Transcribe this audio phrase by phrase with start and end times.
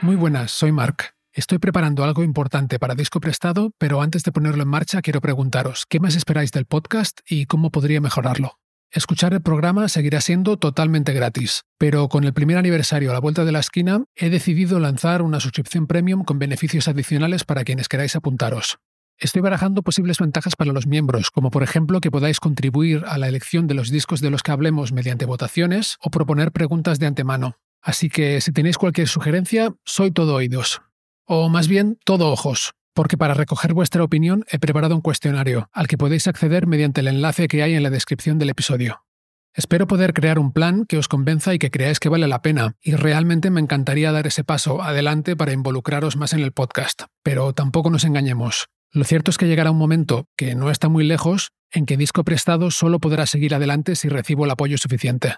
[0.00, 1.14] Muy buenas, soy Mark.
[1.32, 5.84] Estoy preparando algo importante para disco prestado, pero antes de ponerlo en marcha quiero preguntaros,
[5.88, 8.58] ¿qué más esperáis del podcast y cómo podría mejorarlo?
[8.92, 13.44] Escuchar el programa seguirá siendo totalmente gratis, pero con el primer aniversario a la vuelta
[13.44, 18.14] de la esquina he decidido lanzar una suscripción premium con beneficios adicionales para quienes queráis
[18.14, 18.78] apuntaros.
[19.18, 23.26] Estoy barajando posibles ventajas para los miembros, como por ejemplo que podáis contribuir a la
[23.26, 27.56] elección de los discos de los que hablemos mediante votaciones o proponer preguntas de antemano.
[27.84, 30.80] Así que si tenéis cualquier sugerencia, soy todo oídos.
[31.26, 35.86] O más bien, todo ojos, porque para recoger vuestra opinión he preparado un cuestionario, al
[35.86, 39.04] que podéis acceder mediante el enlace que hay en la descripción del episodio.
[39.52, 42.74] Espero poder crear un plan que os convenza y que creáis que vale la pena,
[42.80, 47.52] y realmente me encantaría dar ese paso adelante para involucraros más en el podcast, pero
[47.52, 48.66] tampoco nos engañemos.
[48.92, 52.24] Lo cierto es que llegará un momento, que no está muy lejos, en que Disco
[52.24, 55.34] Prestado solo podrá seguir adelante si recibo el apoyo suficiente.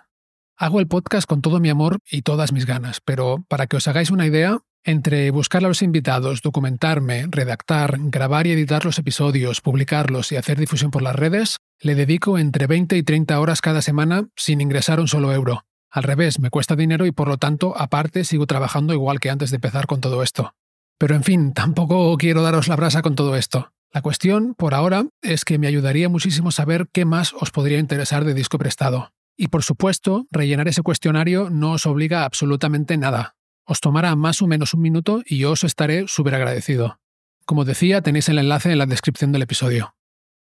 [0.58, 3.88] Hago el podcast con todo mi amor y todas mis ganas, pero para que os
[3.88, 9.60] hagáis una idea, entre buscar a los invitados, documentarme, redactar, grabar y editar los episodios,
[9.60, 13.82] publicarlos y hacer difusión por las redes, le dedico entre 20 y 30 horas cada
[13.82, 15.66] semana sin ingresar un solo euro.
[15.90, 19.50] Al revés, me cuesta dinero y por lo tanto, aparte, sigo trabajando igual que antes
[19.50, 20.54] de empezar con todo esto.
[20.96, 23.72] Pero en fin, tampoco quiero daros la brasa con todo esto.
[23.92, 28.24] La cuestión, por ahora, es que me ayudaría muchísimo saber qué más os podría interesar
[28.24, 29.12] de disco prestado.
[29.36, 33.36] Y por supuesto, rellenar ese cuestionario no os obliga a absolutamente nada.
[33.64, 37.00] Os tomará más o menos un minuto y yo os estaré súper agradecido.
[37.44, 39.94] Como decía, tenéis el enlace en la descripción del episodio.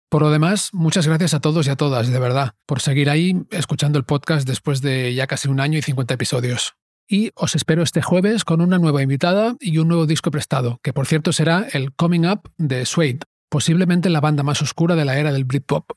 [0.08, 3.42] Por lo demás, muchas gracias a todos y a todas, de verdad, por seguir ahí
[3.50, 6.77] escuchando el podcast después de ya casi un año y 50 episodios.
[7.06, 10.95] Y os espero este jueves con una nueva invitada y un nuevo disco prestado, que
[10.95, 15.19] por cierto será el Coming Up de Suede, posiblemente la banda más oscura de la
[15.19, 15.91] era del Britpop.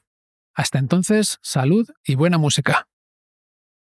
[0.54, 2.88] Hasta entonces, salud y buena música.